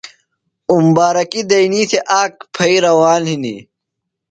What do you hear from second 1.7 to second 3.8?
تھےۡ، آک پھئی روان ہِنیۡ۔